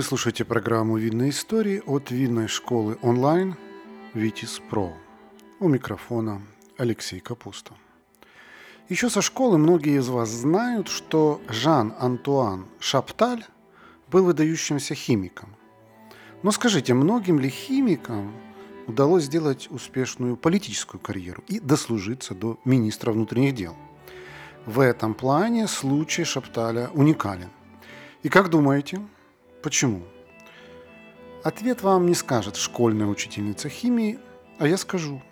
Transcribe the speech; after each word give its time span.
Вы 0.00 0.04
слушаете 0.04 0.46
программу 0.46 0.96
«Винные 0.96 1.28
истории» 1.28 1.82
от 1.84 2.10
винной 2.10 2.48
школы 2.48 2.96
онлайн 3.02 3.54
«Витис 4.14 4.58
Про». 4.70 4.96
У 5.58 5.68
микрофона 5.68 6.40
Алексей 6.78 7.20
Капуста. 7.20 7.74
Еще 8.88 9.10
со 9.10 9.20
школы 9.20 9.58
многие 9.58 9.98
из 9.98 10.08
вас 10.08 10.30
знают, 10.30 10.88
что 10.88 11.42
Жан-Антуан 11.50 12.64
Шапталь 12.78 13.44
был 14.10 14.24
выдающимся 14.24 14.94
химиком. 14.94 15.54
Но 16.42 16.50
скажите, 16.50 16.94
многим 16.94 17.38
ли 17.38 17.50
химикам 17.50 18.32
удалось 18.86 19.24
сделать 19.24 19.68
успешную 19.70 20.38
политическую 20.38 20.98
карьеру 20.98 21.44
и 21.46 21.60
дослужиться 21.60 22.34
до 22.34 22.58
министра 22.64 23.12
внутренних 23.12 23.54
дел? 23.54 23.76
В 24.64 24.80
этом 24.80 25.12
плане 25.12 25.68
случай 25.68 26.24
Шапталя 26.24 26.88
уникален. 26.94 27.50
И 28.22 28.30
как 28.30 28.48
думаете, 28.48 29.02
Почему? 29.62 30.02
Ответ 31.44 31.82
вам 31.82 32.06
не 32.06 32.14
скажет 32.14 32.56
школьная 32.56 33.06
учительница 33.06 33.68
химии, 33.68 34.18
а 34.58 34.66
я 34.66 34.78
скажу. 34.78 35.22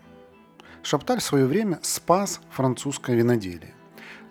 Шапталь 0.83 1.21
в 1.21 1.25
свое 1.25 1.47
время 1.47 1.79
спас 1.83 2.41
французское 2.51 3.17
виноделие. 3.17 3.75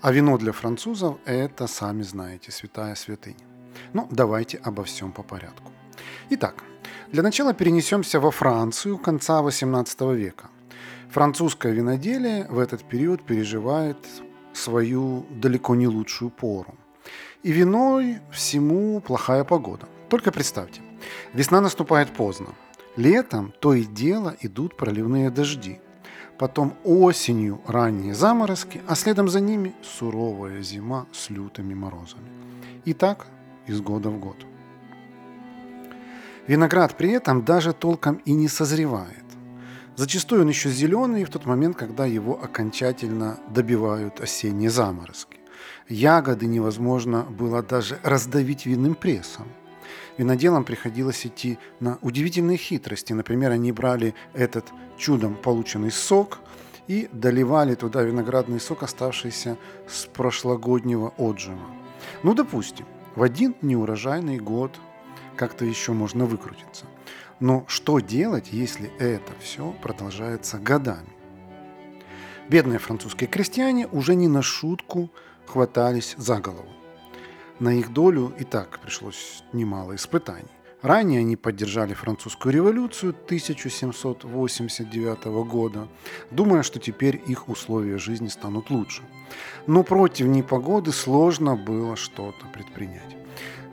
А 0.01 0.11
вино 0.11 0.37
для 0.37 0.51
французов– 0.51 1.17
это, 1.25 1.65
сами 1.65 2.03
знаете, 2.03 2.51
святая 2.51 2.93
святыня. 2.93 3.45
Ну, 3.93 4.07
давайте 4.11 4.57
обо 4.57 4.83
всем 4.83 5.11
по 5.11 5.23
порядку. 5.23 5.71
Итак, 6.29 6.63
для 7.11 7.23
начала 7.23 7.53
перенесемся 7.53 8.19
во 8.19 8.29
Францию 8.29 8.99
конца 8.99 9.41
XVIII 9.41 10.15
века. 10.15 10.49
Французское 11.09 11.73
виноделие 11.73 12.45
в 12.49 12.59
этот 12.59 12.83
период 12.83 13.23
переживает 13.25 13.97
свою 14.53 15.25
далеко 15.31 15.75
не 15.75 15.87
лучшую 15.87 16.29
пору– 16.29 16.75
и 17.43 17.51
виной 17.51 18.19
всему 18.31 18.99
плохая 18.99 19.43
погода. 19.43 19.87
Только 20.09 20.31
представьте, 20.31 20.81
весна 21.33 21.61
наступает 21.61 22.11
поздно. 22.11 22.47
Летом 22.95 23.53
то 23.59 23.73
и 23.73 23.83
дело 23.83 24.35
идут 24.41 24.75
проливные 24.75 25.29
дожди. 25.29 25.79
Потом 26.37 26.73
осенью 26.83 27.61
ранние 27.67 28.13
заморозки, 28.13 28.81
а 28.87 28.95
следом 28.95 29.27
за 29.27 29.39
ними 29.39 29.75
суровая 29.81 30.61
зима 30.61 31.05
с 31.11 31.29
лютыми 31.29 31.73
морозами. 31.73 32.29
И 32.85 32.93
так 32.93 33.27
из 33.65 33.81
года 33.81 34.09
в 34.09 34.19
год. 34.19 34.37
Виноград 36.47 36.95
при 36.95 37.11
этом 37.11 37.43
даже 37.43 37.73
толком 37.73 38.15
и 38.25 38.33
не 38.33 38.47
созревает. 38.47 39.25
Зачастую 39.95 40.41
он 40.41 40.47
еще 40.47 40.69
зеленый 40.69 41.25
в 41.25 41.29
тот 41.29 41.45
момент, 41.45 41.75
когда 41.75 42.05
его 42.05 42.39
окончательно 42.41 43.39
добивают 43.49 44.21
осенние 44.21 44.69
заморозки. 44.69 45.36
Ягоды 45.87 46.45
невозможно 46.45 47.23
было 47.23 47.63
даже 47.63 47.99
раздавить 48.03 48.65
винным 48.65 48.95
прессом. 48.95 49.47
Виноделам 50.17 50.63
приходилось 50.63 51.25
идти 51.25 51.59
на 51.79 51.97
удивительные 52.01 52.57
хитрости. 52.57 53.13
Например, 53.13 53.51
они 53.51 53.71
брали 53.71 54.15
этот 54.33 54.65
чудом 54.97 55.35
полученный 55.35 55.91
сок 55.91 56.39
и 56.87 57.07
доливали 57.11 57.75
туда 57.75 58.01
виноградный 58.01 58.59
сок, 58.59 58.83
оставшийся 58.83 59.57
с 59.87 60.05
прошлогоднего 60.05 61.13
отжима. 61.17 61.69
Ну, 62.23 62.33
допустим, 62.33 62.85
в 63.15 63.23
один 63.23 63.55
неурожайный 63.61 64.39
год 64.39 64.79
как-то 65.35 65.65
еще 65.65 65.93
можно 65.93 66.25
выкрутиться. 66.25 66.85
Но 67.39 67.65
что 67.67 67.99
делать, 67.99 68.47
если 68.51 68.91
это 68.97 69.33
все 69.39 69.71
продолжается 69.81 70.57
годами? 70.57 71.09
Бедные 72.49 72.79
французские 72.79 73.27
крестьяне 73.27 73.87
уже 73.87 74.15
не 74.15 74.27
на 74.27 74.41
шутку 74.41 75.11
хватались 75.47 76.15
за 76.17 76.39
голову. 76.39 76.67
На 77.59 77.73
их 77.73 77.91
долю 77.91 78.31
и 78.37 78.43
так 78.43 78.79
пришлось 78.79 79.43
немало 79.53 79.95
испытаний. 79.95 80.51
Ранее 80.83 81.21
они 81.21 81.35
поддержали 81.35 81.95
французскую 81.95 82.53
революцию 82.53 83.15
1789 83.25 85.25
года, 85.47 85.87
думая, 86.29 86.61
что 86.61 86.79
теперь 86.79 87.19
их 87.25 87.49
условия 87.49 87.97
жизни 87.97 88.27
станут 88.27 88.69
лучше. 88.69 89.01
Но 89.65 89.81
против 89.83 90.27
непогоды 90.27 90.91
сложно 90.91 91.55
было 91.55 91.95
что-то 91.95 92.45
предпринять. 92.53 93.17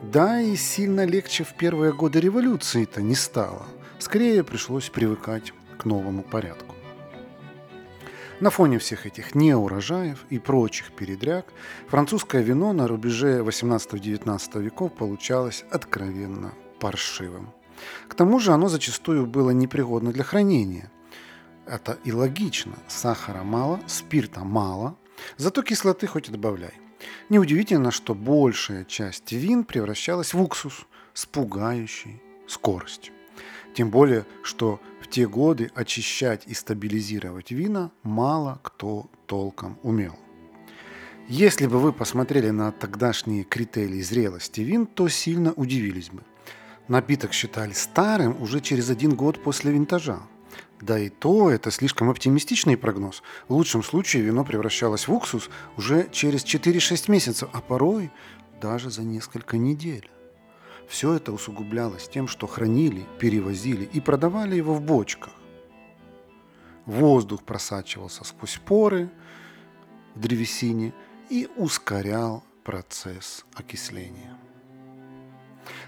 Да, 0.03 0.41
и 0.41 0.57
сильно 0.57 1.05
легче 1.05 1.45
в 1.45 1.53
первые 1.55 1.93
годы 1.93 2.21
революции-то 2.21 3.03
не 3.03 3.15
стало. 3.15 3.67
Скорее 3.99 4.43
пришлось 4.43 4.89
привыкать 4.89 5.53
к 5.79 5.85
новому 5.85 6.23
порядку. 6.23 6.75
На 8.45 8.51
фоне 8.51 8.79
всех 8.79 9.07
этих 9.07 9.35
неурожаев 9.35 10.27
и 10.29 10.39
прочих 10.39 10.93
передряг 10.93 11.47
французское 11.89 12.43
вино 12.43 12.75
на 12.75 12.87
рубеже 12.87 13.39
18-19 13.39 14.61
веков 14.61 14.93
получалось 14.93 15.65
откровенно 15.71 16.53
паршивым. 16.79 17.55
К 18.07 18.15
тому 18.15 18.39
же 18.41 18.53
оно 18.53 18.69
зачастую 18.69 19.27
было 19.27 19.49
непригодно 19.49 20.13
для 20.13 20.25
хранения. 20.25 20.93
Это 21.65 21.97
и 22.05 22.13
логично. 22.13 22.75
Сахара 22.87 23.45
мало, 23.45 23.81
спирта 23.87 24.41
мало, 24.41 24.99
зато 25.39 25.63
кислоты 25.63 26.07
хоть 26.07 26.29
и 26.29 26.31
добавляй. 26.31 26.75
Неудивительно, 27.31 27.91
что 27.91 28.15
большая 28.15 28.85
часть 28.85 29.33
вин 29.33 29.65
превращалась 29.65 30.35
в 30.35 30.43
уксус 30.43 30.85
с 31.15 31.25
пугающей 31.25 32.23
скоростью. 32.47 33.15
Тем 33.75 33.89
более, 33.89 34.27
что 34.43 34.81
в 35.05 35.09
те 35.11 35.29
годы 35.29 35.71
очищать 35.75 36.45
и 36.47 36.55
стабилизировать 36.55 37.51
вина 37.51 37.91
мало 38.03 38.59
кто 38.63 39.11
толком 39.27 39.79
умел. 39.83 40.19
Если 41.29 41.67
бы 41.67 41.79
вы 41.79 41.93
посмотрели 41.93 42.49
на 42.49 42.73
тогдашние 42.73 43.45
критерии 43.45 44.01
зрелости 44.01 44.63
вин, 44.63 44.87
то 44.87 45.09
сильно 45.09 45.53
удивились 45.53 46.09
бы. 46.09 46.23
Напиток 46.89 47.35
считали 47.35 47.73
старым 47.73 48.41
уже 48.41 48.63
через 48.63 48.89
один 48.89 49.15
год 49.15 49.43
после 49.43 49.73
винтажа. 49.73 50.21
Да 50.81 50.99
и 50.99 51.11
то 51.11 51.51
это 51.51 51.71
слишком 51.71 52.09
оптимистичный 52.09 52.79
прогноз. 52.79 53.23
В 53.49 53.55
лучшем 53.55 53.83
случае 53.83 54.23
вино 54.23 54.43
превращалось 54.43 55.07
в 55.07 55.13
уксус 55.13 55.51
уже 55.77 56.09
через 56.13 56.45
4-6 56.45 57.11
месяцев, 57.11 57.51
а 57.53 57.61
порой 57.61 58.11
даже 58.63 58.91
за 58.91 59.03
несколько 59.03 59.59
недель. 59.59 60.11
Все 60.89 61.15
это 61.15 61.33
усугублялось 61.33 62.09
тем, 62.09 62.29
что 62.29 62.47
хранили, 62.47 63.07
перевозили 63.19 63.85
и 63.85 64.01
продавали 64.01 64.57
его 64.57 64.75
в 64.75 64.83
бочках. 64.83 65.33
Воздух 66.87 67.43
просачивался 67.43 68.25
сквозь 68.25 68.61
поры 68.65 69.11
в 70.15 70.21
древесине 70.21 70.93
и 71.31 71.49
ускорял 71.57 72.45
процесс 72.63 73.45
окисления. 73.55 74.37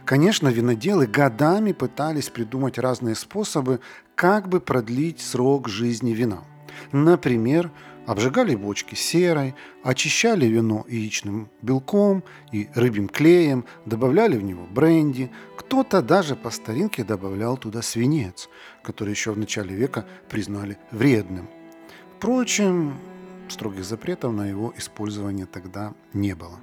Конечно, 0.04 0.48
виноделы 0.48 1.06
годами 1.06 1.72
пытались 1.72 2.30
придумать 2.30 2.78
разные 2.78 3.14
способы, 3.14 3.80
как 4.14 4.48
бы 4.48 4.60
продлить 4.60 5.20
срок 5.20 5.68
жизни 5.68 6.12
вина. 6.12 6.44
Например, 6.92 7.70
Обжигали 8.06 8.54
бочки 8.54 8.94
серой, 8.94 9.56
очищали 9.82 10.46
вино 10.46 10.84
яичным 10.88 11.50
белком 11.60 12.22
и 12.52 12.68
рыбьим 12.74 13.08
клеем, 13.08 13.64
добавляли 13.84 14.36
в 14.36 14.44
него 14.44 14.64
бренди. 14.70 15.30
Кто-то 15.56 16.02
даже 16.02 16.36
по 16.36 16.50
старинке 16.50 17.02
добавлял 17.02 17.56
туда 17.56 17.82
свинец, 17.82 18.48
который 18.84 19.10
еще 19.10 19.32
в 19.32 19.38
начале 19.38 19.74
века 19.74 20.06
признали 20.28 20.78
вредным. 20.92 21.48
Впрочем, 22.16 22.96
строгих 23.48 23.84
запретов 23.84 24.32
на 24.32 24.48
его 24.48 24.72
использование 24.76 25.46
тогда 25.46 25.92
не 26.12 26.36
было. 26.36 26.60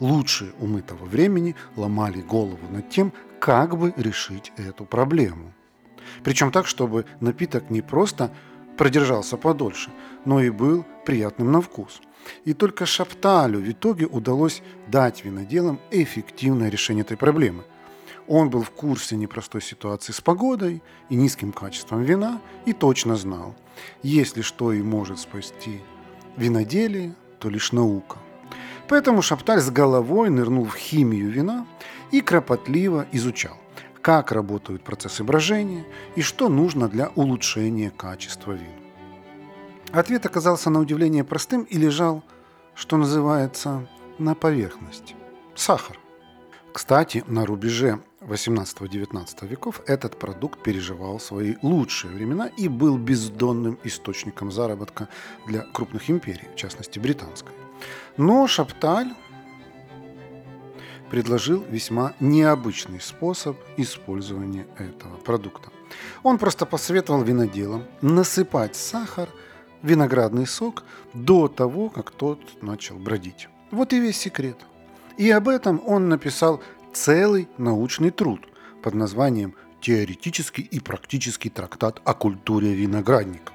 Лучшие 0.00 0.52
умы 0.58 0.80
того 0.80 1.04
времени 1.04 1.54
ломали 1.76 2.22
голову 2.22 2.66
над 2.70 2.88
тем, 2.88 3.12
как 3.40 3.76
бы 3.76 3.92
решить 3.98 4.52
эту 4.56 4.86
проблему. 4.86 5.52
Причем 6.24 6.50
так, 6.50 6.66
чтобы 6.66 7.04
напиток 7.20 7.68
не 7.68 7.82
просто 7.82 8.30
продержался 8.76 9.36
подольше, 9.36 9.90
но 10.24 10.40
и 10.40 10.50
был 10.50 10.84
приятным 11.04 11.52
на 11.52 11.60
вкус. 11.60 12.00
И 12.44 12.54
только 12.54 12.86
Шапталю 12.86 13.60
в 13.60 13.70
итоге 13.70 14.06
удалось 14.06 14.62
дать 14.88 15.24
виноделам 15.24 15.80
эффективное 15.90 16.68
решение 16.68 17.02
этой 17.02 17.16
проблемы. 17.16 17.64
Он 18.26 18.50
был 18.50 18.62
в 18.62 18.70
курсе 18.70 19.16
непростой 19.16 19.62
ситуации 19.62 20.12
с 20.12 20.20
погодой 20.20 20.82
и 21.08 21.14
низким 21.14 21.52
качеством 21.52 22.02
вина 22.02 22.40
и 22.64 22.72
точно 22.72 23.16
знал, 23.16 23.54
если 24.02 24.42
что 24.42 24.72
и 24.72 24.82
может 24.82 25.20
спасти 25.20 25.80
виноделие, 26.36 27.14
то 27.38 27.48
лишь 27.48 27.70
наука. 27.70 28.18
Поэтому 28.88 29.22
Шапталь 29.22 29.60
с 29.60 29.70
головой 29.70 30.30
нырнул 30.30 30.64
в 30.64 30.74
химию 30.74 31.30
вина 31.30 31.66
и 32.10 32.20
кропотливо 32.20 33.06
изучал 33.12 33.56
как 34.06 34.30
работают 34.30 34.84
процессы 34.84 35.24
брожения 35.24 35.84
и 36.14 36.22
что 36.22 36.48
нужно 36.48 36.88
для 36.88 37.08
улучшения 37.16 37.90
качества 37.90 38.52
вин. 38.52 38.70
Ответ 39.90 40.24
оказался 40.24 40.70
на 40.70 40.78
удивление 40.78 41.24
простым 41.24 41.64
и 41.64 41.76
лежал, 41.76 42.22
что 42.76 42.98
называется, 42.98 43.88
на 44.18 44.36
поверхности. 44.36 45.16
Сахар. 45.56 45.98
Кстати, 46.72 47.24
на 47.26 47.44
рубеже 47.44 47.98
18-19 48.20 49.44
веков 49.48 49.80
этот 49.88 50.16
продукт 50.20 50.62
переживал 50.62 51.18
свои 51.18 51.56
лучшие 51.62 52.14
времена 52.14 52.46
и 52.56 52.68
был 52.68 52.98
бездонным 52.98 53.76
источником 53.82 54.52
заработка 54.52 55.08
для 55.48 55.62
крупных 55.62 56.08
империй, 56.08 56.46
в 56.52 56.54
частности 56.54 57.00
британской. 57.00 57.54
Но 58.16 58.46
Шапталь 58.46 59.12
предложил 61.10 61.64
весьма 61.70 62.14
необычный 62.20 63.00
способ 63.00 63.56
использования 63.76 64.66
этого 64.78 65.16
продукта. 65.16 65.70
Он 66.22 66.38
просто 66.38 66.66
посоветовал 66.66 67.22
виноделам 67.22 67.84
насыпать 68.00 68.76
сахар 68.76 69.28
в 69.82 69.86
виноградный 69.86 70.46
сок 70.46 70.84
до 71.14 71.48
того, 71.48 71.88
как 71.88 72.10
тот 72.10 72.40
начал 72.62 72.96
бродить. 72.96 73.48
Вот 73.70 73.92
и 73.92 74.00
весь 74.00 74.18
секрет. 74.18 74.58
И 75.16 75.30
об 75.30 75.48
этом 75.48 75.80
он 75.86 76.08
написал 76.08 76.62
целый 76.92 77.48
научный 77.58 78.10
труд 78.10 78.40
под 78.82 78.94
названием 78.94 79.54
«Теоретический 79.80 80.64
и 80.64 80.80
практический 80.80 81.50
трактат 81.50 82.00
о 82.04 82.14
культуре 82.14 82.74
виноградников». 82.74 83.54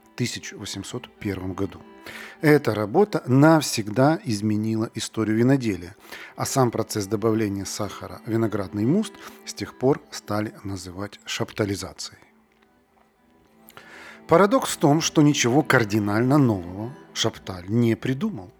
1801 0.21 1.53
году. 1.53 1.81
Эта 2.41 2.75
работа 2.75 3.23
навсегда 3.25 4.19
изменила 4.23 4.89
историю 4.93 5.37
виноделия, 5.37 5.95
а 6.35 6.45
сам 6.45 6.69
процесс 6.69 7.07
добавления 7.07 7.65
сахара 7.65 8.21
в 8.25 8.29
виноградный 8.29 8.85
муст 8.85 9.13
с 9.45 9.53
тех 9.53 9.77
пор 9.77 9.99
стали 10.11 10.53
называть 10.63 11.19
шаптализацией. 11.25 12.19
Парадокс 14.27 14.69
в 14.71 14.77
том, 14.77 15.01
что 15.01 15.23
ничего 15.23 15.63
кардинально 15.63 16.37
нового 16.37 16.95
Шапталь 17.13 17.65
не 17.67 17.95
придумал. 17.95 18.51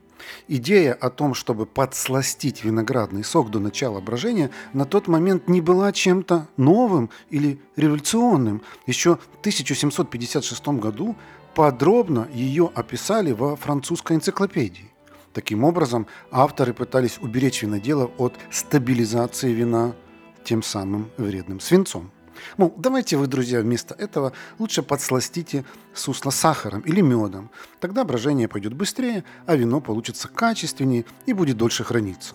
Идея 0.48 0.94
о 0.94 1.10
том, 1.10 1.34
чтобы 1.34 1.66
подсластить 1.66 2.64
виноградный 2.64 3.24
сок 3.24 3.50
до 3.50 3.60
начала 3.60 4.02
брожения, 4.02 4.52
на 4.74 4.86
тот 4.86 5.08
момент 5.08 5.48
не 5.48 5.62
была 5.62 5.92
чем-то 5.92 6.48
новым 6.58 7.10
или 7.30 7.60
революционным. 7.76 8.62
Еще 8.86 9.16
в 9.16 9.40
1756 9.40 10.68
году 10.80 11.16
подробно 11.56 12.28
ее 12.34 12.72
описали 12.74 13.32
во 13.32 13.56
французской 13.56 14.16
энциклопедии. 14.16 14.92
Таким 15.34 15.64
образом, 15.64 16.08
авторы 16.32 16.74
пытались 16.74 17.18
уберечь 17.20 17.64
виноделов 17.64 18.12
от 18.18 18.36
стабилизации 18.50 19.54
вина 19.54 19.96
тем 20.44 20.62
самым 20.62 21.10
вредным 21.18 21.60
свинцом. 21.60 22.12
Мол, 22.58 22.74
давайте 22.78 23.18
вы, 23.18 23.28
друзья, 23.28 23.62
вместо 23.62 23.94
этого 23.94 24.34
лучше 24.58 24.82
подсластите 24.82 25.64
сусло 25.94 26.32
сахаром 26.32 26.82
или 26.82 27.02
медом. 27.02 27.50
Тогда 27.80 28.04
брожение 28.04 28.48
пойдет 28.48 28.74
быстрее, 28.74 29.24
а 29.46 29.56
вино 29.56 29.80
получится 29.80 30.28
качественнее 30.28 31.06
и 31.26 31.34
будет 31.34 31.58
дольше 31.58 31.84
храниться. 31.84 32.34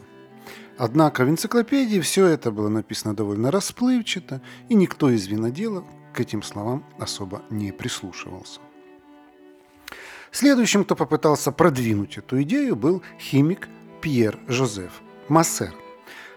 Однако 0.78 1.24
в 1.24 1.30
энциклопедии 1.30 2.00
все 2.00 2.26
это 2.26 2.50
было 2.50 2.68
написано 2.68 3.16
довольно 3.16 3.50
расплывчато, 3.50 4.42
и 4.68 4.74
никто 4.74 5.10
из 5.10 5.26
виноделов 5.26 5.84
к 6.12 6.20
этим 6.20 6.42
словам 6.42 6.84
особо 6.98 7.42
не 7.50 7.72
прислушивался. 7.72 8.60
Следующим, 10.36 10.84
кто 10.84 10.94
попытался 10.94 11.50
продвинуть 11.50 12.18
эту 12.18 12.42
идею, 12.42 12.76
был 12.76 13.02
химик 13.18 13.68
Пьер 14.02 14.38
Жозеф 14.48 15.00
Массер. 15.28 15.72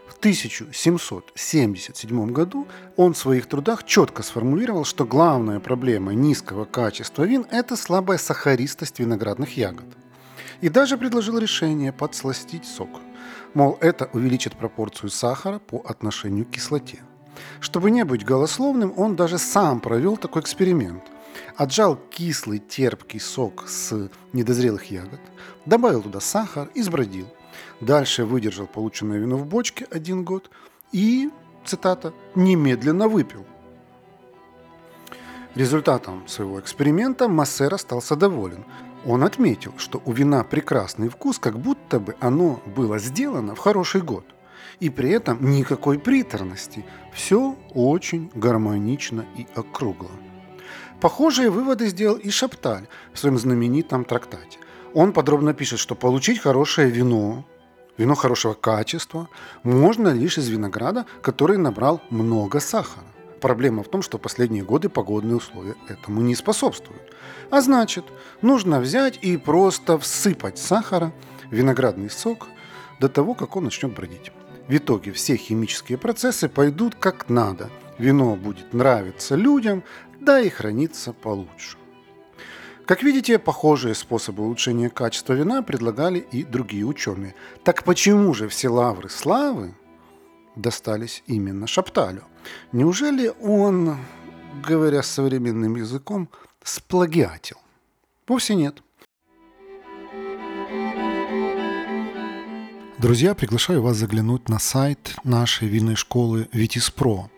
В 0.07 0.15
1777 0.19 2.31
году 2.31 2.65
он 2.95 3.13
в 3.13 3.17
своих 3.17 3.47
трудах 3.47 3.83
четко 3.83 4.23
сформулировал, 4.23 4.85
что 4.85 5.03
главная 5.03 5.59
проблема 5.59 6.13
низкого 6.13 6.63
качества 6.63 7.23
вин– 7.23 7.45
это 7.51 7.75
слабая 7.75 8.17
сахаристость 8.17 8.99
виноградных 8.99 9.57
ягод. 9.57 9.87
И 10.61 10.69
даже 10.69 10.97
предложил 10.97 11.37
решение 11.37 11.91
подсластить 11.91 12.63
сок. 12.63 13.01
Мол, 13.53 13.77
это 13.81 14.09
увеличит 14.13 14.55
пропорцию 14.55 15.09
сахара 15.09 15.59
по 15.59 15.83
отношению 15.85 16.45
к 16.45 16.51
кислоте. 16.51 16.99
Чтобы 17.59 17.91
не 17.91 18.05
быть 18.05 18.23
голословным, 18.23 18.93
он 18.95 19.17
даже 19.17 19.37
сам 19.37 19.81
провел 19.81 20.15
такой 20.15 20.41
эксперимент– 20.41 21.03
Отжал 21.55 21.97
кислый 22.09 22.59
терпкий 22.59 23.19
сок 23.19 23.67
с 23.67 24.09
недозрелых 24.33 24.91
ягод, 24.91 25.19
добавил 25.65 26.01
туда 26.01 26.19
сахар 26.19 26.69
и 26.73 26.81
сбродил. 26.81 27.27
Дальше 27.81 28.25
выдержал 28.25 28.67
полученное 28.67 29.19
вино 29.19 29.37
в 29.37 29.45
бочке 29.45 29.85
один 29.89 30.23
год 30.23 30.49
и, 30.91 31.29
цитата, 31.65 32.13
«немедленно 32.35 33.07
выпил». 33.07 33.45
Результатом 35.55 36.27
своего 36.27 36.59
эксперимента 36.59 37.27
Массер 37.27 37.73
остался 37.73 38.15
доволен. 38.15 38.65
Он 39.05 39.23
отметил, 39.23 39.73
что 39.77 40.01
у 40.05 40.11
вина 40.11 40.43
прекрасный 40.43 41.09
вкус, 41.09 41.39
как 41.39 41.57
будто 41.57 41.99
бы 41.99 42.15
оно 42.19 42.61
было 42.65 42.99
сделано 42.99 43.55
в 43.55 43.59
хороший 43.59 44.01
год. 44.01 44.25
И 44.79 44.89
при 44.89 45.09
этом 45.09 45.49
никакой 45.49 45.99
приторности. 45.99 46.85
Все 47.13 47.57
очень 47.73 48.31
гармонично 48.35 49.25
и 49.35 49.47
округло. 49.55 50.11
Похожие 51.01 51.49
выводы 51.49 51.87
сделал 51.87 52.17
и 52.17 52.29
Шапталь 52.29 52.87
в 53.13 53.19
своем 53.19 53.37
знаменитом 53.37 54.05
трактате. 54.05 54.59
Он 54.93 55.13
подробно 55.13 55.53
пишет, 55.53 55.79
что 55.79 55.95
получить 55.95 56.39
хорошее 56.39 56.89
вино, 56.89 57.45
вино 57.97 58.15
хорошего 58.15 58.53
качества, 58.53 59.29
можно 59.63 60.09
лишь 60.09 60.37
из 60.37 60.47
винограда, 60.49 61.05
который 61.21 61.57
набрал 61.57 62.01
много 62.09 62.59
сахара. 62.59 63.05
Проблема 63.39 63.83
в 63.83 63.87
том, 63.87 64.01
что 64.01 64.17
последние 64.17 64.63
годы 64.63 64.89
погодные 64.89 65.37
условия 65.37 65.75
этому 65.87 66.21
не 66.21 66.35
способствуют. 66.35 67.01
А 67.49 67.61
значит, 67.61 68.05
нужно 68.41 68.79
взять 68.79 69.19
и 69.21 69.37
просто 69.37 69.97
всыпать 69.97 70.57
сахара 70.57 71.13
в 71.49 71.53
виноградный 71.53 72.09
сок 72.09 72.47
до 72.99 73.07
того, 73.07 73.33
как 73.33 73.55
он 73.55 73.65
начнет 73.65 73.93
бродить. 73.93 74.31
В 74.67 74.75
итоге 74.75 75.13
все 75.13 75.35
химические 75.35 75.97
процессы 75.97 76.49
пойдут 76.49 76.95
как 76.95 77.29
надо. 77.29 77.69
Вино 77.99 78.35
будет 78.35 78.73
нравиться 78.73 79.35
людям, 79.35 79.83
да 80.19 80.39
и 80.39 80.49
хранится 80.49 81.13
получше. 81.13 81.77
Как 82.85 83.03
видите, 83.03 83.37
похожие 83.37 83.93
способы 83.93 84.41
улучшения 84.41 84.89
качества 84.89 85.33
вина 85.33 85.61
предлагали 85.61 86.19
и 86.19 86.43
другие 86.43 86.85
ученые. 86.85 87.35
Так 87.63 87.83
почему 87.83 88.33
же 88.33 88.47
все 88.47 88.69
лавры 88.69 89.09
славы 89.09 89.75
достались 90.55 91.23
именно 91.27 91.67
Шапталю? 91.67 92.23
Неужели 92.71 93.31
он, 93.41 93.97
говоря 94.65 95.03
современным 95.03 95.75
языком, 95.75 96.29
сплагиатил? 96.63 97.57
Вовсе 98.27 98.55
нет. 98.55 98.81
Друзья, 102.97 103.35
приглашаю 103.35 103.81
вас 103.81 103.97
заглянуть 103.97 104.49
на 104.49 104.57
сайт 104.57 105.15
нашей 105.23 105.67
винной 105.67 105.95
школы 105.95 106.49
Витис.Про. 106.51 107.29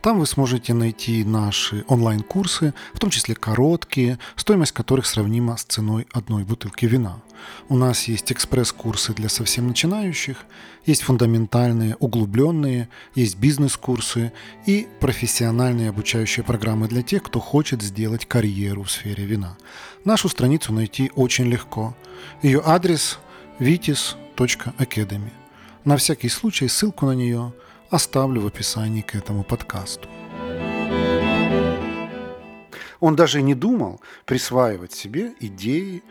Там 0.00 0.18
вы 0.18 0.26
сможете 0.26 0.74
найти 0.74 1.24
наши 1.24 1.84
онлайн-курсы, 1.88 2.74
в 2.94 2.98
том 2.98 3.10
числе 3.10 3.34
короткие, 3.34 4.18
стоимость 4.36 4.72
которых 4.72 5.06
сравнима 5.06 5.56
с 5.56 5.64
ценой 5.64 6.06
одной 6.12 6.44
бутылки 6.44 6.86
вина. 6.86 7.22
У 7.68 7.76
нас 7.76 8.04
есть 8.04 8.32
экспресс-курсы 8.32 9.12
для 9.14 9.28
совсем 9.28 9.68
начинающих, 9.68 10.38
есть 10.84 11.02
фундаментальные, 11.02 11.96
углубленные, 11.96 12.88
есть 13.14 13.36
бизнес-курсы 13.36 14.32
и 14.66 14.86
профессиональные 15.00 15.90
обучающие 15.90 16.44
программы 16.44 16.88
для 16.88 17.02
тех, 17.02 17.22
кто 17.22 17.40
хочет 17.40 17.82
сделать 17.82 18.26
карьеру 18.26 18.84
в 18.84 18.90
сфере 18.90 19.24
вина. 19.24 19.56
Нашу 20.04 20.28
страницу 20.28 20.72
найти 20.72 21.10
очень 21.14 21.46
легко. 21.46 21.96
Ее 22.42 22.62
адрес 22.64 23.18
vitis.academy. 23.58 25.32
На 25.84 25.96
всякий 25.96 26.28
случай 26.28 26.68
ссылку 26.68 27.06
на 27.06 27.12
нее– 27.12 27.52
оставлю 27.90 28.40
в 28.40 28.46
описании 28.46 29.02
к 29.02 29.14
этому 29.14 29.44
подкасту. 29.44 30.08
Он 33.00 33.16
даже 33.16 33.42
не 33.42 33.54
думал 33.54 34.00
присваивать 34.24 34.92
себе 34.92 35.34
идеи 35.40 36.02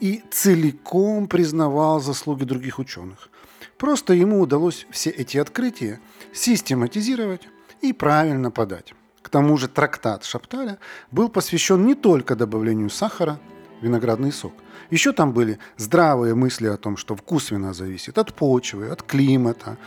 и 0.00 0.22
целиком 0.30 1.26
признавал 1.26 2.00
заслуги 2.00 2.44
других 2.44 2.78
ученых. 2.78 3.28
Просто 3.76 4.14
ему 4.14 4.40
удалось 4.40 4.86
все 4.90 5.10
эти 5.10 5.38
открытия 5.38 6.00
систематизировать 6.32 7.42
и 7.80 7.92
правильно 7.92 8.50
подать. 8.50 8.94
К 9.22 9.28
тому 9.28 9.56
же 9.56 9.68
трактат 9.68 10.24
Шапталя 10.24 10.78
был 11.10 11.28
посвящен 11.28 11.86
не 11.86 11.94
только 11.94 12.36
добавлению 12.36 12.90
сахара 12.90 13.38
в 13.80 13.84
виноградный 13.84 14.32
сок. 14.32 14.52
Еще 14.90 15.12
там 15.12 15.32
были 15.32 15.58
здравые 15.76 16.34
мысли 16.34 16.66
о 16.66 16.76
том, 16.76 16.96
что 16.96 17.16
вкус 17.16 17.50
вина 17.50 17.72
зависит 17.72 18.18
от 18.18 18.34
почвы, 18.34 18.88
от 18.88 19.02
климата, 19.02 19.78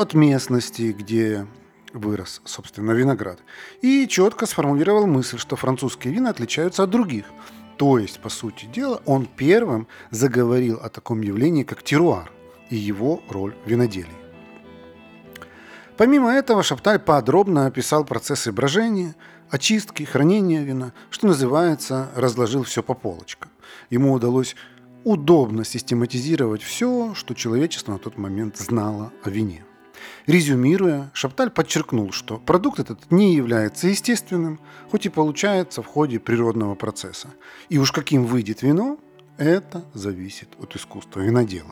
от 0.00 0.14
местности, 0.14 0.94
где 0.98 1.46
вырос, 1.92 2.40
собственно, 2.44 2.92
виноград. 2.92 3.38
И 3.82 4.06
четко 4.08 4.46
сформулировал 4.46 5.06
мысль, 5.06 5.38
что 5.38 5.56
французские 5.56 6.14
вина 6.14 6.30
отличаются 6.30 6.82
от 6.84 6.90
других 6.90 7.26
То 7.76 7.98
есть, 7.98 8.20
по 8.20 8.28
сути 8.28 8.66
дела, 8.66 9.00
он 9.06 9.26
первым 9.26 9.86
заговорил 10.10 10.78
о 10.82 10.88
таком 10.88 11.20
явлении, 11.20 11.64
как 11.64 11.82
теруар 11.82 12.30
и 12.70 12.76
его 12.76 13.22
роль 13.28 13.54
в 13.64 13.68
виноделии. 13.68 14.08
Помимо 15.96 16.30
этого, 16.32 16.62
Шапталь 16.62 16.98
подробно 16.98 17.66
описал 17.66 18.04
процессы 18.04 18.52
брожения, 18.52 19.14
очистки, 19.50 20.04
хранения 20.04 20.62
вина, 20.62 20.92
что 21.10 21.26
называется, 21.26 22.10
разложил 22.14 22.62
все 22.62 22.82
по 22.82 22.94
полочкам. 22.94 23.50
Ему 23.90 24.12
удалось 24.12 24.56
удобно 25.04 25.64
систематизировать 25.64 26.62
все, 26.62 27.14
что 27.14 27.34
человечество 27.34 27.92
на 27.92 27.98
тот 27.98 28.16
момент 28.16 28.56
знало 28.56 29.12
о 29.22 29.30
вине. 29.30 29.64
Резюмируя, 30.26 31.10
Шапталь 31.14 31.50
подчеркнул, 31.50 32.12
что 32.12 32.38
продукт 32.38 32.78
этот 32.78 33.10
не 33.10 33.34
является 33.34 33.88
естественным, 33.88 34.60
хоть 34.90 35.06
и 35.06 35.08
получается 35.08 35.82
в 35.82 35.86
ходе 35.86 36.18
природного 36.18 36.74
процесса. 36.74 37.28
И 37.68 37.78
уж 37.78 37.92
каким 37.92 38.26
выйдет 38.26 38.62
вино, 38.62 38.98
это 39.38 39.84
зависит 39.94 40.48
от 40.58 40.76
искусства 40.76 41.20
винодела. 41.20 41.70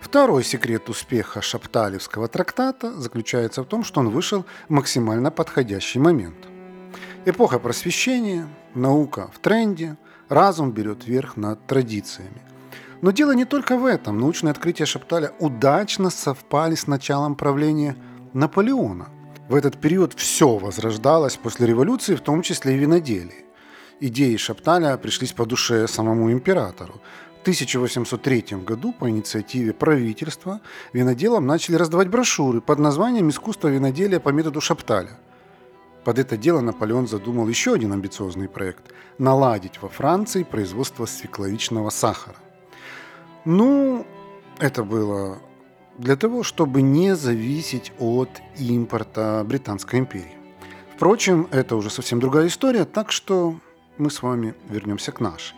Второй 0.00 0.44
секрет 0.44 0.88
успеха 0.88 1.42
Шапталевского 1.42 2.28
трактата 2.28 2.92
заключается 2.98 3.62
в 3.62 3.66
том, 3.66 3.84
что 3.84 4.00
он 4.00 4.10
вышел 4.10 4.44
в 4.68 4.72
максимально 4.72 5.30
подходящий 5.30 5.98
момент. 5.98 6.36
Эпоха 7.24 7.58
просвещения, 7.58 8.48
наука 8.74 9.30
в 9.34 9.38
тренде, 9.40 9.96
разум 10.28 10.72
берет 10.72 11.06
верх 11.06 11.36
над 11.36 11.66
традициями. 11.66 12.42
Но 13.00 13.10
дело 13.12 13.32
не 13.32 13.44
только 13.44 13.76
в 13.76 13.86
этом. 13.86 14.18
Научные 14.18 14.50
открытия 14.50 14.86
Шапталя 14.86 15.32
удачно 15.38 16.10
совпали 16.10 16.74
с 16.74 16.86
началом 16.86 17.36
правления 17.36 17.96
Наполеона. 18.32 19.08
В 19.48 19.54
этот 19.54 19.80
период 19.80 20.14
все 20.14 20.56
возрождалось 20.56 21.36
после 21.36 21.66
революции, 21.66 22.16
в 22.16 22.20
том 22.20 22.42
числе 22.42 22.74
и 22.74 22.78
виноделие. 22.78 23.44
Идеи 24.00 24.36
Шапталя 24.36 24.96
пришлись 24.96 25.32
по 25.32 25.46
душе 25.46 25.88
самому 25.88 26.30
императору. 26.32 27.00
1803 27.48 28.58
году 28.66 28.92
по 28.92 29.08
инициативе 29.08 29.72
правительства 29.72 30.60
виноделам 30.92 31.46
начали 31.46 31.76
раздавать 31.76 32.08
брошюры 32.08 32.60
под 32.60 32.78
названием 32.78 33.30
«Искусство 33.30 33.68
виноделия 33.68 34.20
по 34.20 34.28
методу 34.28 34.60
Шапталя». 34.60 35.18
Под 36.04 36.18
это 36.18 36.36
дело 36.36 36.60
Наполеон 36.60 37.08
задумал 37.08 37.48
еще 37.48 37.72
один 37.72 37.92
амбициозный 37.92 38.48
проект– 38.48 38.92
наладить 39.18 39.80
во 39.80 39.88
Франции 39.88 40.42
производство 40.42 41.06
свекловичного 41.06 41.88
сахара. 41.88 42.36
Ну, 43.44 44.06
это 44.58 44.84
было 44.84 45.38
для 45.98 46.16
того, 46.16 46.42
чтобы 46.42 46.82
не 46.82 47.16
зависеть 47.16 47.92
от 47.98 48.30
импорта 48.56 49.44
Британской 49.46 49.98
империи. 49.98 50.36
Впрочем, 50.94 51.48
это 51.50 51.76
уже 51.76 51.90
совсем 51.90 52.20
другая 52.20 52.48
история, 52.48 52.84
так 52.84 53.12
что 53.12 53.56
мы 53.98 54.10
с 54.10 54.22
вами 54.22 54.54
вернемся 54.68 55.12
к 55.12 55.20
нашей. 55.20 55.54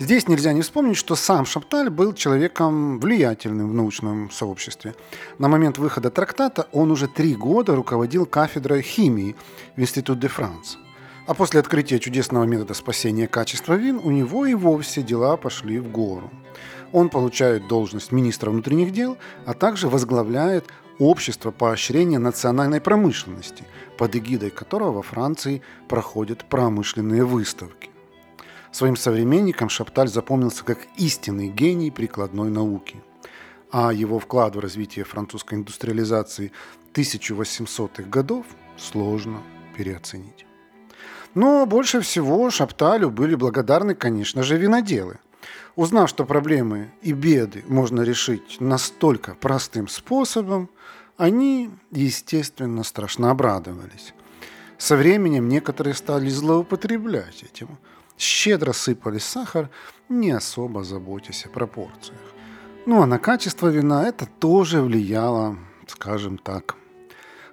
Здесь 0.00 0.28
нельзя 0.28 0.52
не 0.52 0.62
вспомнить, 0.62 0.96
что 0.96 1.16
сам 1.16 1.44
Шапталь 1.44 1.90
был 1.90 2.12
человеком 2.12 3.00
влиятельным 3.00 3.70
в 3.70 3.74
научном 3.74 4.30
сообществе. 4.30 4.94
На 5.38 5.48
момент 5.48 5.76
выхода 5.78 6.10
трактата 6.10 6.68
он 6.72 6.92
уже 6.92 7.08
три 7.08 7.34
года 7.34 7.74
руководил 7.74 8.24
кафедрой 8.24 8.82
химии 8.82 9.34
в 9.76 9.80
Институт 9.80 10.20
де 10.20 10.28
Франс. 10.28 10.78
А 11.26 11.34
после 11.34 11.58
открытия 11.58 11.98
чудесного 11.98 12.44
метода 12.44 12.74
спасения 12.74 13.26
качества 13.26 13.74
вин 13.74 14.00
у 14.02 14.10
него 14.10 14.46
и 14.46 14.54
вовсе 14.54 15.02
дела 15.02 15.36
пошли 15.36 15.80
в 15.80 15.90
гору. 15.90 16.30
Он 16.92 17.08
получает 17.08 17.68
должность 17.68 18.12
министра 18.12 18.50
внутренних 18.50 18.92
дел, 18.92 19.18
а 19.46 19.54
также 19.54 19.88
возглавляет 19.88 20.66
общество 20.98 21.50
поощрения 21.50 22.18
национальной 22.18 22.80
промышленности, 22.80 23.64
под 23.96 24.16
эгидой 24.16 24.50
которого 24.50 24.92
во 24.92 25.02
Франции 25.02 25.62
проходят 25.88 26.44
промышленные 26.44 27.24
выставки. 27.24 27.90
Своим 28.72 28.96
современникам 28.96 29.68
Шапталь 29.68 30.08
запомнился 30.08 30.64
как 30.64 30.78
истинный 30.96 31.48
гений 31.48 31.90
прикладной 31.90 32.50
науки. 32.50 33.02
А 33.70 33.92
его 33.92 34.18
вклад 34.18 34.56
в 34.56 34.60
развитие 34.60 35.04
французской 35.04 35.54
индустриализации 35.54 36.52
1800-х 36.94 38.02
годов 38.04 38.46
сложно 38.76 39.42
переоценить. 39.76 40.46
Но 41.34 41.66
больше 41.66 42.00
всего 42.00 42.50
Шапталю 42.50 43.10
были 43.10 43.34
благодарны, 43.34 43.94
конечно 43.94 44.42
же, 44.42 44.56
виноделы. 44.56 45.18
Узнав, 45.76 46.08
что 46.08 46.24
проблемы 46.24 46.90
и 47.02 47.12
беды 47.12 47.64
можно 47.68 48.02
решить 48.02 48.60
настолько 48.60 49.34
простым 49.34 49.88
способом, 49.88 50.68
они, 51.16 51.70
естественно, 51.90 52.84
страшно 52.84 53.30
обрадовались. 53.30 54.14
Со 54.76 54.96
временем 54.96 55.48
некоторые 55.48 55.94
стали 55.94 56.28
злоупотреблять 56.28 57.42
этим– 57.42 57.78
щедро 58.18 58.72
сыпали 58.72 59.18
сахар, 59.18 59.70
не 60.08 60.30
особо 60.30 60.84
заботясь 60.84 61.46
о 61.46 61.48
пропорциях. 61.48 62.20
Ну 62.86 63.02
а 63.02 63.06
на 63.06 63.18
качество 63.18 63.68
вина 63.68 64.08
это 64.08 64.26
тоже 64.26 64.82
влияло, 64.82 65.56
скажем 65.86 66.38
так, 66.38 66.76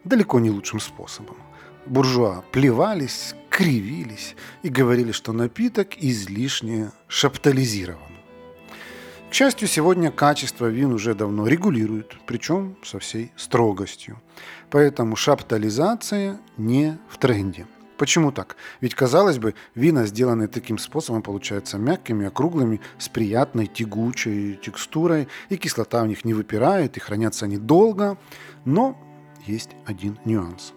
далеко 0.04 0.40
не 0.40 0.50
лучшим 0.50 0.80
способом. 0.80 1.38
Буржуа 1.86 2.44
плевались, 2.52 3.36
кривились 3.50 4.36
и 4.64 4.70
говорили, 4.70 5.12
что 5.12 5.34
напиток 5.34 5.98
излишне 5.98 6.92
шаптализирован. 7.08 8.02
К 9.30 9.34
счастью, 9.34 9.68
сегодня 9.68 10.12
качество 10.12 10.68
вин 10.68 10.94
уже 10.94 11.14
давно 11.14 11.48
регулируют, 11.48 12.18
причем 12.26 12.78
со 12.84 13.00
всей 13.00 13.32
строгостью. 13.36 14.22
Поэтому 14.70 15.16
шаптализация 15.16 16.40
не 16.58 16.98
в 17.10 17.18
тренде– 17.18 17.68
Почему 17.98 18.32
так? 18.32 18.58
Ведь, 18.82 18.94
казалось 18.94 19.40
бы, 19.40 19.56
вина, 19.74 20.06
сделанные 20.06 20.48
таким 20.48 20.78
способом, 20.78 21.22
получаются 21.22 21.78
мягкими, 21.78 22.28
округлыми, 22.28 22.82
с 22.98 23.08
приятной 23.08 23.68
тягучей 23.68 24.56
текстурой, 24.56 25.28
и 25.50 25.58
кислота 25.58 26.04
в 26.04 26.08
них 26.08 26.26
не 26.26 26.34
выпирает, 26.34 26.98
и 26.98 27.00
хранятся 27.00 27.46
они 27.46 27.58
долго. 27.58 28.18
Но 28.66 28.98
есть 29.46 29.70
один 29.86 30.20
нюанс. 30.26 30.74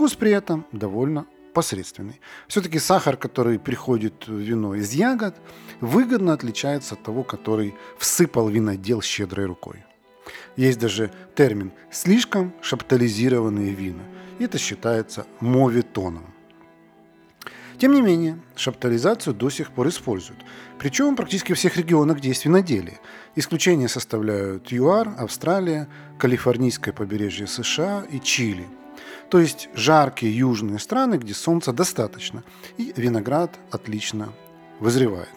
Вкус 0.00 0.14
при 0.14 0.30
этом 0.30 0.64
довольно 0.72 1.26
посредственный. 1.52 2.22
Все-таки 2.48 2.78
сахар, 2.78 3.18
который 3.18 3.58
приходит 3.58 4.26
в 4.28 4.34
вино 4.34 4.74
из 4.74 4.94
ягод, 4.94 5.36
выгодно 5.82 6.32
отличается 6.32 6.94
от 6.94 7.02
того, 7.02 7.22
который 7.22 7.74
всыпал 7.98 8.48
винодел 8.48 9.02
щедрой 9.02 9.44
рукой. 9.44 9.84
Есть 10.56 10.78
даже 10.78 11.12
термин 11.34 11.72
«слишком 11.90 12.54
шаптализированные 12.62 13.74
вина». 13.74 14.02
Это 14.38 14.56
считается 14.56 15.26
моветоном. 15.40 16.32
Тем 17.76 17.92
не 17.92 18.00
менее, 18.00 18.40
шаптализацию 18.56 19.34
до 19.34 19.50
сих 19.50 19.70
пор 19.70 19.88
используют. 19.88 20.40
Причем 20.78 21.14
практически 21.14 21.52
во 21.52 21.56
всех 21.56 21.76
регионах, 21.76 22.16
где 22.16 22.28
есть 22.28 22.46
виноделие. 22.46 23.00
Исключение 23.36 23.88
составляют 23.88 24.72
ЮАР, 24.72 25.16
Австралия, 25.18 25.88
Калифорнийское 26.18 26.94
побережье 26.94 27.46
США 27.46 28.06
и 28.10 28.18
Чили. 28.18 28.66
То 29.28 29.38
есть 29.38 29.68
жаркие 29.74 30.36
южные 30.36 30.78
страны, 30.78 31.16
где 31.16 31.34
солнца 31.34 31.72
достаточно, 31.72 32.42
и 32.76 32.92
виноград 32.96 33.58
отлично 33.70 34.32
вызревает. 34.80 35.28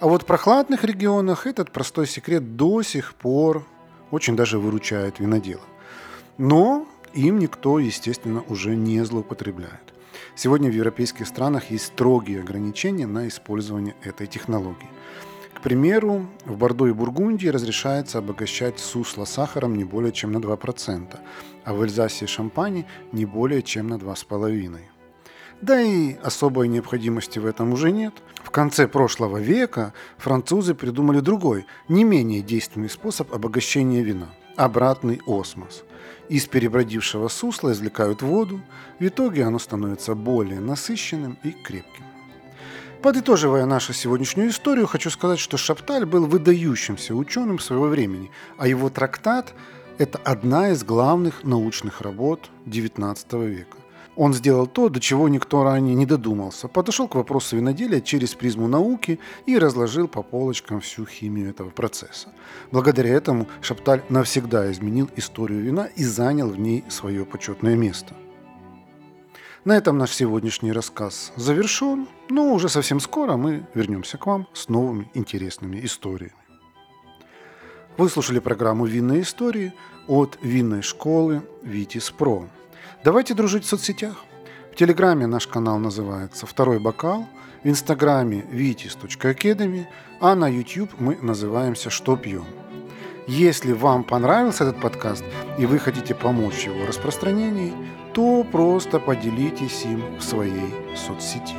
А 0.00 0.08
вот 0.08 0.22
в 0.22 0.26
прохладных 0.26 0.84
регионах 0.84 1.46
этот 1.46 1.70
простой 1.70 2.06
секрет 2.06 2.56
до 2.56 2.82
сих 2.82 3.14
пор 3.14 3.66
очень 4.10 4.36
даже 4.36 4.58
выручает 4.58 5.20
винодела. 5.20 5.62
Но 6.38 6.86
им 7.12 7.38
никто, 7.38 7.78
естественно, 7.78 8.42
уже 8.48 8.76
не 8.76 9.04
злоупотребляет. 9.04 9.94
Сегодня 10.34 10.70
в 10.70 10.74
европейских 10.74 11.26
странах 11.26 11.70
есть 11.70 11.86
строгие 11.86 12.40
ограничения 12.40 13.06
на 13.06 13.28
использование 13.28 13.94
этой 14.02 14.26
технологии. 14.26 14.88
К 15.60 15.62
примеру, 15.62 16.26
в 16.46 16.56
Бордо 16.56 16.86
и 16.86 16.92
Бургундии 16.92 17.48
разрешается 17.48 18.16
обогащать 18.16 18.78
сусло 18.78 19.26
сахаром 19.26 19.74
не 19.74 19.84
более 19.84 20.10
чем 20.10 20.32
на 20.32 20.38
2%, 20.38 21.18
а 21.66 21.74
в 21.74 21.82
Эльзасе 21.82 22.24
и 22.24 22.28
Шампане 22.28 22.86
не 23.12 23.26
более 23.26 23.62
чем 23.62 23.88
на 23.88 23.98
2,5%. 23.98 24.78
Да 25.60 25.78
и 25.78 26.14
особой 26.22 26.68
необходимости 26.68 27.38
в 27.38 27.44
этом 27.44 27.74
уже 27.74 27.92
нет. 27.92 28.14
В 28.42 28.50
конце 28.50 28.88
прошлого 28.88 29.36
века 29.36 29.92
французы 30.16 30.74
придумали 30.74 31.20
другой, 31.20 31.66
не 31.88 32.04
менее 32.04 32.40
действенный 32.40 32.88
способ 32.88 33.30
обогащения 33.34 34.02
вина– 34.02 34.30
обратный 34.56 35.20
осмос– 35.26 35.84
из 36.30 36.46
перебродившего 36.46 37.26
сусла 37.26 37.72
извлекают 37.72 38.22
воду, 38.22 38.60
в 39.00 39.04
итоге 39.04 39.44
оно 39.44 39.58
становится 39.58 40.14
более 40.14 40.60
насыщенным 40.60 41.36
и 41.42 41.50
крепким. 41.50 42.04
Подытоживая 43.02 43.64
нашу 43.64 43.94
сегодняшнюю 43.94 44.50
историю, 44.50 44.86
хочу 44.86 45.08
сказать, 45.08 45.38
что 45.38 45.56
Шапталь 45.56 46.04
был 46.04 46.26
выдающимся 46.26 47.14
ученым 47.14 47.58
своего 47.58 47.86
времени, 47.86 48.30
а 48.58 48.68
его 48.68 48.90
трактат– 48.90 49.54
это 49.98 50.18
одна 50.18 50.68
из 50.68 50.84
главных 50.84 51.42
научных 51.42 52.02
работ 52.02 52.50
XIX 52.66 53.46
века. 53.46 53.78
Он 54.16 54.34
сделал 54.34 54.66
то, 54.66 54.90
до 54.90 55.00
чего 55.00 55.30
никто 55.30 55.64
ранее 55.64 55.94
не 55.94 56.04
додумался. 56.04 56.68
Подошел 56.68 57.08
к 57.08 57.14
вопросу 57.14 57.56
виноделия 57.56 58.02
через 58.02 58.34
призму 58.34 58.68
науки 58.68 59.18
и 59.46 59.56
разложил 59.56 60.06
по 60.06 60.22
полочкам 60.22 60.82
всю 60.82 61.06
химию 61.06 61.48
этого 61.48 61.70
процесса. 61.70 62.28
Благодаря 62.70 63.14
этому 63.14 63.48
Шапталь 63.62 64.02
навсегда 64.10 64.70
изменил 64.70 65.08
историю 65.16 65.62
вина 65.62 65.88
и 65.96 66.04
занял 66.04 66.50
в 66.50 66.60
ней 66.60 66.84
свое 66.90 67.24
почетное 67.24 67.76
место. 67.76 68.14
На 69.64 69.76
этом 69.76 69.98
наш 69.98 70.12
сегодняшний 70.12 70.72
рассказ 70.72 71.32
завершен, 71.36 72.08
но 72.30 72.54
уже 72.54 72.70
совсем 72.70 72.98
скоро 72.98 73.36
мы 73.36 73.66
вернемся 73.74 74.16
к 74.16 74.26
вам 74.26 74.48
с 74.54 74.70
новыми 74.70 75.10
интересными 75.12 75.84
историями. 75.84 76.32
Вы 77.98 78.08
слушали 78.08 78.38
программу 78.38 78.86
«Винные 78.86 79.20
истории» 79.20 79.74
от 80.08 80.38
винной 80.40 80.80
школы 80.80 81.42
«Витис 81.62 82.10
Про». 82.10 82.48
Давайте 83.04 83.34
дружить 83.34 83.64
в 83.64 83.68
соцсетях. 83.68 84.24
В 84.72 84.76
Телеграме 84.76 85.26
наш 85.26 85.46
канал 85.46 85.78
называется 85.78 86.46
«Второй 86.46 86.80
бокал», 86.80 87.26
в 87.62 87.68
Инстаграме 87.68 88.46
vitis.academy, 88.50 89.84
а 90.22 90.34
на 90.34 90.48
YouTube 90.48 90.92
мы 90.98 91.18
называемся 91.20 91.90
«Что 91.90 92.16
пьем?». 92.16 92.46
Если 93.26 93.72
вам 93.72 94.04
понравился 94.04 94.64
этот 94.64 94.80
подкаст 94.80 95.22
и 95.58 95.66
вы 95.66 95.78
хотите 95.78 96.14
помочь 96.14 96.64
его 96.64 96.86
распространении, 96.86 97.74
то 98.12 98.44
просто 98.44 98.98
поделитесь 98.98 99.84
им 99.84 100.18
в 100.18 100.22
своей 100.22 100.74
соцсети. 100.96 101.54